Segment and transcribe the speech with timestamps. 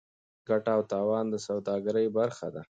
[0.47, 2.59] ګټه او تاوان د سوداګرۍ برخه ده.